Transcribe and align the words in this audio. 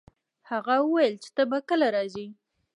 هغه 0.49 0.75
وویل 0.81 1.15
چي 1.23 1.29
ته 1.35 1.43
به 1.49 1.59
کله 1.69 1.87
راځي؟ 1.95 2.27